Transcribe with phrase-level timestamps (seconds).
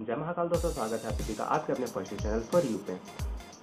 [0.00, 2.94] जय महाकाल दोस्तों, स्वागत है आप सभी का आपके अपने फ़र्स्ट चैनल फॉर यू पे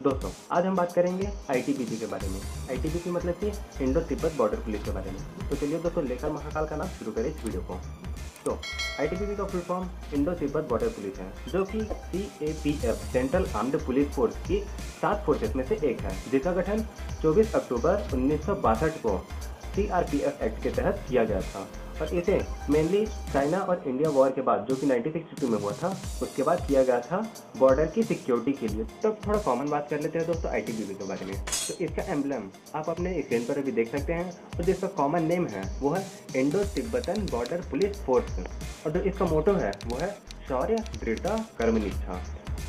[0.04, 4.57] दोस्तों, आज हम बात करेंगे आईटीबीपी के बारे में। आईटीबीपी मतलब कि इंडो तिब्बत बॉर्डर
[4.57, 7.61] पुलिस के बारे में। तो चलिए दोस्तों, लेकर महाकाल का नाम शुरू करें इस वीडियो
[7.61, 7.79] को।
[8.46, 8.57] तो
[8.99, 13.05] आईटीबीपी का full form Indo Tibet border police है, जो कि C A P F
[13.11, 14.59] central armed police force की
[15.02, 16.86] सात फोर्सेस में से एक है, जिसका गठन
[17.21, 19.18] 24 अक्टूबर उन्नीस सौ बासठ को
[19.75, 21.68] C R P F act के तहत किया गया था।
[22.02, 22.39] और इसे
[22.70, 25.89] मेनली चाइना और इंडिया वॉर के बाद, जो कि 1962 में हुआ था,
[26.21, 27.18] उसके बाद किया गया था
[27.58, 30.73] बॉर्डर की सिक्योरिटी के लिए। तो थोड़ा कॉमन बात कर लेते हैं दोस्तों आई टी
[30.73, 34.64] के बारे में। तो इसका एम्बलम आप अपने स्क्रीन पर भी देख सकते हैं। और
[34.64, 36.05] जिसका कॉमन नेम है, वो है
[36.36, 38.39] Indo Tibetan border police force
[38.86, 40.12] और जो इसका मोटो है, वो है
[40.48, 42.23] शौर्य दृढ़ता कर्मनिष्ठा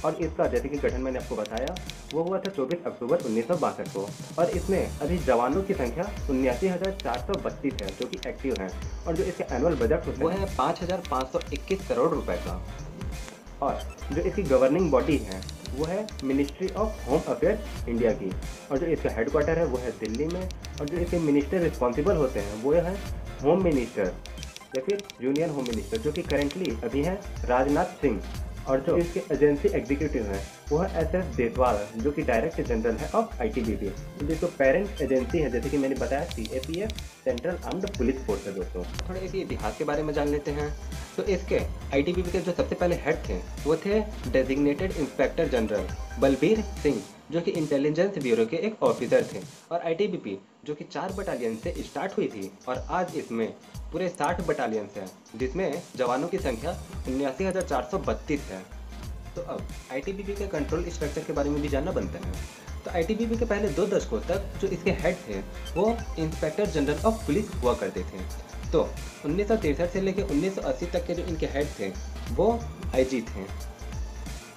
[0.04, 1.74] और इसका जैसे कि गठन मैंने आपको बताया
[2.12, 4.06] वो हुआ था 24 अक्टूबर उन्नीस सौ बासठ को।
[4.38, 8.54] और इसमें अभी जवानों की संख्या उन्यासी हज़ार चार सौ बत्तीस है जो कि एक्टिव
[8.60, 8.70] हैं।
[9.06, 12.60] और जो इसके एनुअल बजट वो है पाँच हज़ार पाँच सौ इक्कीस करोड़ रुपए का।
[13.62, 13.80] और
[14.12, 15.40] जो इसकी गवर्निंग बॉडी है
[15.76, 18.30] वो है ministry of home affairs India की।
[18.70, 20.48] और जो इसका हेडक्वार्टर है वो है दिल्ली में।
[20.80, 22.96] और जो इसके मिनिस्टर रिस्पॉन्सिबल होते हैं वो है
[23.42, 24.12] होम मिनिस्टर
[24.76, 27.14] या फिर यूनियन होम मिनिस्टर जो कि करेंटली अभी है
[27.46, 28.20] राजनाथ सिंह।
[28.68, 32.96] और जो इसके एजेंसी एग्जीक्यूटिव हैं वो है एस एस देसवाल जो कि डायरेक्टर जनरल
[32.96, 36.48] है of I T B P जिसको पेरेंट एजेंसी है जैसे कि मैंने बताया C
[36.52, 36.92] A P F
[37.24, 40.68] central armed police force है दोस्तों। थोड़ा इसी इतिहास के बारे में जान लेते हैं।
[41.16, 41.58] तो इसके
[41.94, 44.00] आई टी बी पी के जो सबसे पहले हेड थे वो थे
[44.32, 45.86] designated inspector general
[46.20, 49.40] Balbir Singh जो कि इंटेलिजेंस ब्यूरो के एक ऑफिसर थे।
[49.72, 53.48] और आईटीबीपी जो कि चार बटालियन से स्टार्ट हुई थी और आज इसमें
[53.92, 55.06] पूरे साठ बटालियन हैं,
[55.36, 56.70] जिसमें जवानों की संख्या
[57.08, 58.62] उन्यासी है।
[59.36, 62.32] तो अब आई के कंट्रोल स्ट्रक्चर के बारे में भी जानना बनता है।
[62.84, 65.40] तो आई के पहले दो दशकों तक जो इसके हेड थे,
[65.74, 68.22] वो इंस्पेक्टर जनरल ऑफ़ पुलिस हुआ करते थे।
[68.72, 68.88] तो
[69.24, 69.48] उन्नीस
[69.92, 71.88] से लेकर 1980 तक के जो इनके हेड थे,
[72.34, 72.60] वो
[72.94, 73.73] आईजी थे।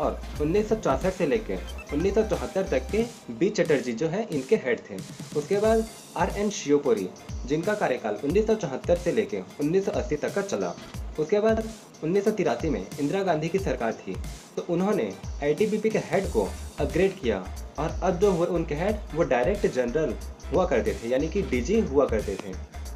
[0.01, 0.69] और उन्नीस
[1.17, 4.95] से लेकर उन्नीस तक के बी चटर्जी जो है, इनके हेड थे।
[5.37, 7.07] उसके बाद आर एन शिवपुरी
[7.45, 10.73] जिनका कार्यकाल उन्नीस सौ चौहत्तर से लेकर 1980 तक का चला।
[11.19, 11.67] उसके बाद
[12.03, 14.15] उन्नीस सौ तिरासी में इंदिरा गांधी की सरकार थी
[14.55, 15.11] तो उन्होंने
[15.43, 16.47] आई के हेड को
[16.79, 17.43] अपग्रेड किया
[17.79, 20.13] और अब जो हुए उनके हेड वो डायरेक्ट जनरल
[20.51, 22.53] हुआ करते थे, यानी कि डीजी हुआ करते थे।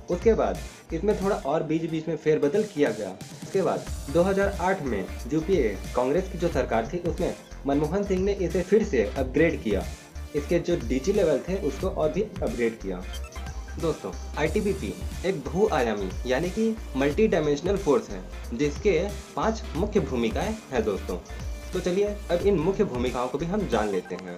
[0.10, 0.60] उसके बाद
[0.94, 3.16] इसमें थोड़ा और बीच बीच में फेरबदल किया गया।
[3.52, 7.36] उसके बाद 2008 में यूपीए कांग्रेस की जो सरकार थी उसमें
[7.68, 9.84] मनमोहन सिंह ने इसे फिर से अपग्रेड किया।
[10.36, 13.02] इसके जो डीजी लेवल थे, उसको और भी अपग्रेड किया।
[13.82, 14.94] दोस्तों आईटीबीपी
[15.26, 18.24] एक बहु आयामी, यानी कि मल्टी डायमेंशनल फोर्स है,
[18.54, 18.98] जिसके
[19.36, 21.18] पाँच मुख्य भूमिकाएँ हैं, दोस्तों।
[21.74, 24.38] तो चलिए, अब इन मुख्य भूमिकाओं को भी हम जान लेते हैं।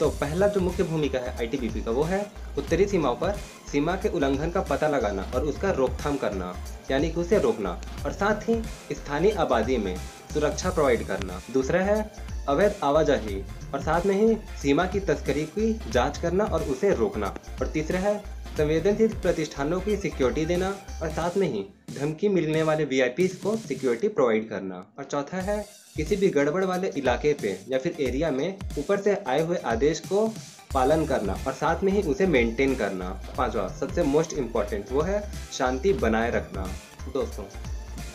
[0.00, 3.32] तो पहला जो मुख्य भूमिका है आईटीबीपी का, वो है उत्तरी सीमाओं पर
[3.72, 6.54] सीमा के उल्लंघन का पता लगाना और उसका रोकथाम करना,
[6.90, 8.62] यानी कि उसे रोकना, और साथ ही
[8.92, 9.96] स्थानीय आबादी में
[10.32, 12.12] सुरक्षा प्रोवाइड करना। दूसरा है
[12.48, 13.42] अवैध आवाजाही,
[13.74, 17.26] और साथ में ही सीमा की तस्करी की जाँच करना और उसे रोकना।
[17.60, 18.18] और तीसरा है
[18.56, 21.64] संवेदनशील प्रतिष्ठानों की सिक्योरिटी देना, और साथ में ही
[22.00, 26.88] धमकी मिलने वाले वी को सिक्योरिटी प्रोवाइड करना। और चौथा है किसी भी गड़बड़ वाले
[26.96, 30.26] इलाके पे या फिर एरिया में ऊपर से आए हुए आदेश को
[30.74, 35.22] पालन करना और साथ में ही उसे मेंटेन करना। पांचवा, सबसे मोस्ट इंपॉर्टेंट वो है
[35.52, 36.66] शांति बनाए रखना।
[37.12, 37.44] दोस्तों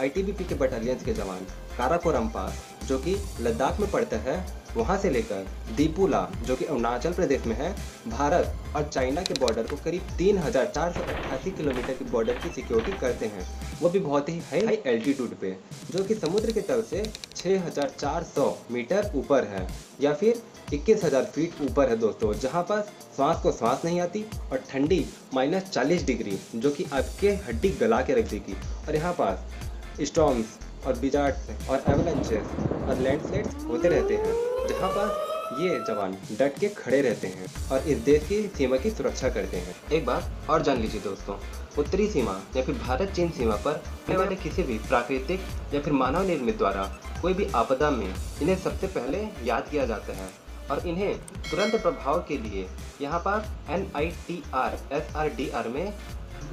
[0.01, 1.45] आईटीबीपी के बटालियंस के जवान
[1.77, 4.37] काराकोरम पास जो कि लद्दाख में पड़ता है
[4.75, 7.73] वहाँ से लेकर दीपुला, जो कि अरुणाचल प्रदेश में है,
[8.07, 12.33] भारत और चाइना के बॉर्डर को करीब तीन हज़ार चार सौ अट्ठासी किलोमीटर की बॉर्डर
[12.33, 13.47] की सिक्योरिटी करते हैं।
[13.81, 15.55] वो भी बहुत ही हाई हाई एल्टीट्यूड पे,
[15.91, 17.03] जो कि समुद्र के तल से
[17.35, 19.67] 6400 मीटर ऊपर है,
[20.01, 20.41] या फिर
[20.71, 22.81] 21000 फीट ऊपर है दोस्तों, जहाँ पर
[23.17, 28.01] सांस को सांस नहीं आती और ठंडी माइनस चालीस डिग्री, जो कि आपके हड्डी गला
[28.01, 28.55] के रख देगी।
[28.87, 30.57] और यहाँ पास स्टॉम्स
[30.87, 36.67] और बिजार्ट्स और एवलेंचेस और लैंडस्लाइड्स होते रहते हैं। जहाँ पर ये जवान डट के
[36.77, 40.61] खड़े रहते हैं और इस देश की सीमा की सुरक्षा करते हैं। एक बात और
[40.61, 41.35] जान लीजिए दोस्तों,
[41.77, 45.41] उत्तरी सीमा या फिर भारत चीन सीमा पर होने वाले किसी भी प्राकृतिक
[45.73, 46.83] या फिर मानव निर्मित द्वारा
[47.21, 50.29] कोई भी आपदा में इन्हें सबसे पहले याद किया जाता है
[50.71, 51.15] और इन्हें
[51.49, 52.67] तुरंत प्रभाव के लिए
[53.01, 55.93] यहाँ पर N I T R S R D R में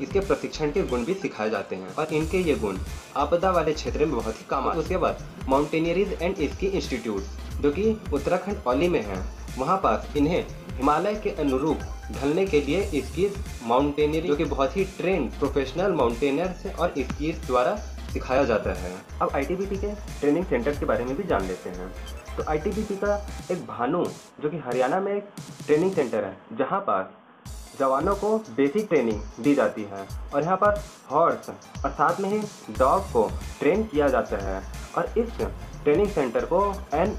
[0.01, 2.79] इसके प्रशिक्षण के गुण भी सिखाए जाते हैं और इनके ये गुण
[3.17, 7.41] आपदा वाले क्षेत्र में बहुत ही काम आते हैं। उसके बाद माउंटेनियरीज एंड इसकी इंस्टीट्यूट
[7.63, 9.23] जो कि उत्तराखंड औली में है।
[9.59, 10.45] वहाँ पास इन्हें
[10.77, 11.81] हिमालय के अनुरूप
[12.13, 17.77] ढलने के लिए स्कीज माउंटेनियरिंग, जो कि बहुत ही ट्रेंड प्रोफेशनल माउंटेनर्स और स्कीज द्वारा
[18.13, 18.93] सिखाया जाता है।
[19.23, 21.91] अब आई के ट्रेनिंग सेंटर के बारे में भी जान लेते हैं।
[22.37, 23.17] तो आई का
[23.51, 24.05] एक भानु,
[24.43, 25.29] जो कि हरियाणा में एक
[25.67, 27.11] ट्रेनिंग सेंटर है, जहाँ पर
[27.79, 31.49] जवानों को बेसिक ट्रेनिंग दी जाती है। और यहाँ पर हॉर्स
[31.85, 32.39] और साथ में ही
[32.79, 33.31] डॉग को
[33.61, 34.63] ट्रेन किया जाता है।
[34.97, 35.29] और इस
[35.85, 37.17] ट्रेनिंग सेंटर को एन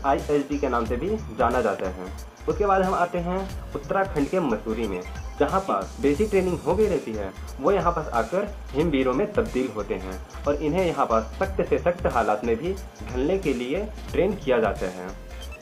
[0.54, 2.06] के नाम से भी जाना जाता है।
[2.50, 3.38] उसके बाद हम आते हैं
[3.76, 5.02] उत्तराखंड के मसूरी में,
[5.40, 9.70] जहाँ पास बेसिक ट्रेनिंग हो गई रहती है। वो यहाँ पास आकर हिमवीरों में तब्दील
[9.76, 12.74] होते हैं और इन्हें यहाँ पास सख्त से सख्त हालात में भी
[13.04, 15.08] ढलने के लिए ट्रेन किया जाता है।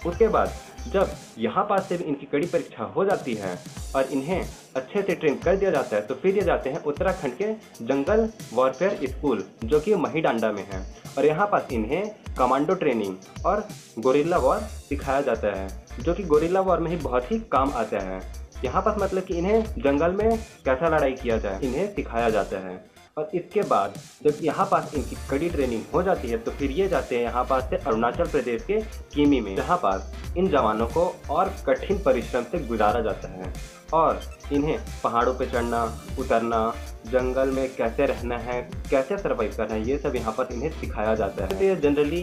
[0.06, 0.54] उसके बाद
[0.88, 3.58] जब यहाँ पास से भी इनकी कड़ी परीक्षा हो जाती है
[3.96, 4.42] और इन्हें
[4.76, 7.54] अच्छे से ट्रेन कर दिया जाता है तो फिर ये जाते हैं उत्तराखंड के
[7.86, 10.86] जंगल वॉरफेयर स्कूल जो कि महिडांडा में है।
[11.18, 13.68] और यहाँ पास इन्हें कमांडो ट्रेनिंग और
[14.00, 15.68] गोरिल्ला वॉर सिखाया जाता है,
[16.00, 18.22] जो कि गोरिल्ला वॉर में ही बहुत ही काम आता है।
[18.64, 22.76] यहाँ पास मतलब कि इन्हें जंगल में कैसा लड़ाई किया जाए, इन्हें सिखाया जाता है।
[23.18, 23.94] और इसके बाद
[24.24, 27.44] जब यहाँ पास इनकी कड़ी ट्रेनिंग हो जाती है तो फिर ये जाते हैं यहाँ
[27.46, 28.80] पास से अरुणाचल प्रदेश के
[29.14, 33.54] किमी में, जहाँ पास इन जवानों को और कठिन परिश्रम से गुजारा जाता है।
[33.94, 34.22] और
[34.54, 35.84] इन्हें पहाड़ों पर चढ़ना,
[36.20, 36.74] उतरना,
[37.08, 41.16] जंगल में कैसे रहना है, कैसे सर्वाइव करना है, ये सब यहाँ पर इन्हें सिखाया
[41.16, 42.22] जाता है। तो ये जनरली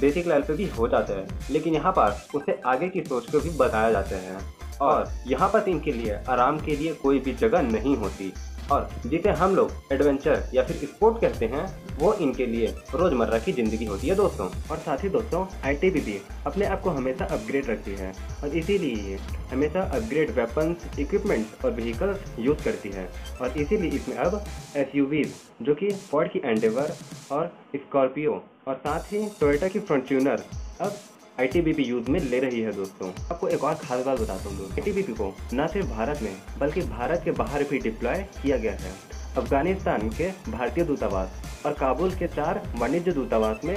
[0.00, 3.40] बेसिक लेवल पे भी हो जाता है, लेकिन यहाँ पर उसे आगे की सोच को
[3.40, 4.38] भी बताया जाता है।
[4.80, 8.32] और यहाँ पर इनके लिए, आराम के लिए कोई भी जगह नहीं होती।
[8.72, 11.66] और जिसे हम लोग एडवेंचर या फिर स्पोर्ट कहते हैं,
[11.98, 16.20] वो इनके लिए रोज़मर्रा की ज़िंदगी होती है दोस्तों। और साथ ही दोस्तों आई भी
[16.46, 18.12] अपने आप को हमेशा अपग्रेड रखती है
[18.42, 19.18] और इसीलिए
[19.50, 23.08] हमेशा अपग्रेड वेपन्स इक्विपमेंट्स और व्हीकल्स यूज़ करती है।
[23.40, 24.42] और इसीलिए इसमें अब
[24.76, 24.92] एस
[25.62, 26.92] जो कि फोर्ड की एंडेवर
[27.32, 30.44] और स्कॉर्पियो और साथ ही टोयोटा की फ्रंट्यूनर
[30.80, 30.98] अब
[31.40, 35.02] आई यूज़ में ले रही है दोस्तों। आपको एक और खास बात बताता हूँ आई
[35.02, 38.92] को न सिर्फ़ भारत में, बल्कि भारत के बाहर भी डिप्लॉय किया गया है।
[39.36, 43.76] अफ़गानिस्तान के भारतीय दूतावास और काबुल के चार वाणिज्य दूतावास में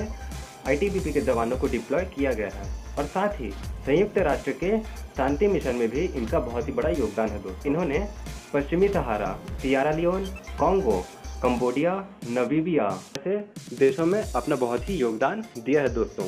[0.67, 3.51] आईटीबीपी के जवानों को डिप्लॉय किया गया है। और साथ ही
[3.85, 4.77] संयुक्त राष्ट्र के
[5.17, 8.07] शांति मिशन में भी इनका बहुत ही बड़ा योगदान है दोस्तों। इन्होंने
[8.53, 10.25] पश्चिमी Sahara, Sierra Leone
[10.59, 11.03] Congo
[11.43, 11.93] Cambodia
[12.29, 16.25] Namibia जैसे देशों में अपना बहुत ही योगदान दिया है दोस्तों।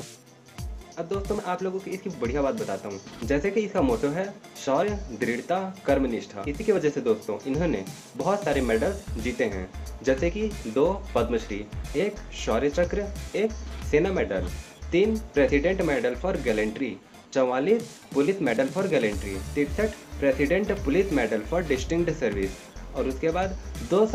[0.99, 4.07] अब दोस्तों, मैं आप लोगों को इसकी बढ़िया बात बताता हूँ। जैसे कि इसका मोटो
[4.07, 4.25] है,
[4.65, 7.83] शौर्य, दृढ़ता, कर्मनिष्ठा। इसी की वजह से दोस्तों, इन्होंने
[8.17, 9.67] बहुत सारे मेडल्स जीते हैं।
[10.03, 10.85] जैसे कि दो
[11.15, 13.51] पद्मश्री, एक शौर्य चक्र, एक
[13.91, 14.47] सेना मेडल
[14.91, 16.95] तीन प्रेसिडेंट मेडल फॉर गैलेंट्री
[17.33, 22.57] चौवालीस पुलिस मेडल फॉर गैलेंट्री तिरसठ president police medal for distinguished service
[22.95, 23.57] और उसके बाद
[23.89, 24.05] दो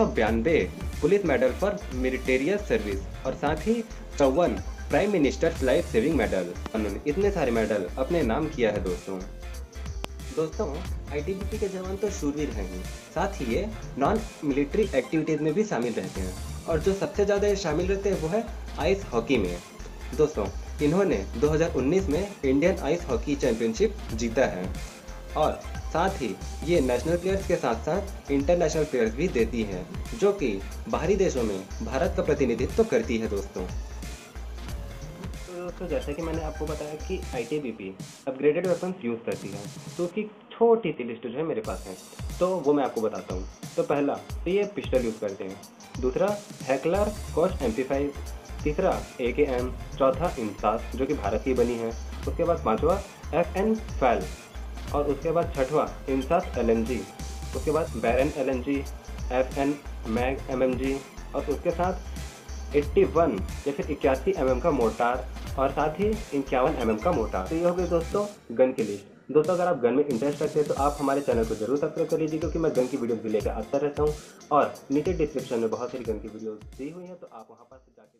[1.00, 3.82] police medal for meritorious service और साथ ही
[4.18, 4.56] चौवन
[4.90, 9.18] prime minister life saving medal उन्होंने इतने सारे मेडल अपने नाम किया है दोस्तों।
[10.36, 10.68] दोस्तों
[11.12, 12.80] आईटीबीपी के जवान तो शूरवीर हैं ही।
[13.14, 13.66] साथ ही ये
[13.98, 18.20] नॉन मिलिट्री एक्टिविटीज़ में भी शामिल रहते हैं। और जो सबसे ज़्यादा शामिल रहते हैं
[18.20, 18.44] वो है
[18.78, 19.56] आइस हॉकी में।
[20.16, 20.46] दोस्तों,
[20.82, 24.66] इन्होंने 2019 में इंडियन आइस हॉकी चैंपियनशिप जीता है।
[25.36, 25.60] और
[25.92, 30.48] साथ ही ये नेशनल प्लेयर्स के साथ साथ इंटरनेशनल प्लेयर्स भी देती है, जो कि
[30.88, 33.66] बाहरी देशों में भारत का प्रतिनिधित्व करती है दोस्तों।
[35.78, 37.94] दोस्तों जैसा कि मैंने आपको बताया कि आई
[38.28, 39.60] अपग्रेडेड वेपन्स यूज़ करती है
[39.96, 40.22] तो उसकी
[40.52, 41.94] छोटी सी लिस्ट जो है मेरे पास है।
[42.38, 43.44] तो वो मैं आपको बताता हूँ।
[43.76, 46.28] तो पहला तो ये पिस्टल यूज़ करते हैं। दूसरा
[46.62, 48.12] हैकलर कॉस्ट एम्पलीफाइव
[48.64, 51.92] तीसरा ए के एम चौथा, इंसास, जो कि भारत की बनी है।
[52.28, 53.00] उसके बाद पाँचवा
[53.34, 54.24] एफ़ एन फैल
[54.94, 57.00] और उसके बाद छठवा, इंसास एल एन जी
[57.56, 58.78] उसके बाद Barrett L N G
[59.32, 59.78] F N
[60.08, 60.96] MAG M M G
[61.34, 65.28] और उसके साथ 81 या फिर इक्यासी एम का मोटार
[65.58, 68.26] और साथ ही इक्यावन एम का मोटा। तो ये हो गई दोस्तों
[68.56, 71.44] गन की लिस्ट दोस्तों, अगर आप गन में इंटरेस्ट रखते हैं तो आप हमारे चैनल
[71.44, 74.14] को ज़रूर सब्सक्राइब कर लीजिए, क्योंकि मैं गन की वीडियोस भी लेकर आता रहता हूँ।
[74.52, 77.64] और नीचे डिस्क्रिप्शन में बहुत सारी गन की वीडियोस दी हुई हैं तो आप वहाँ
[77.64, 78.18] पर जाके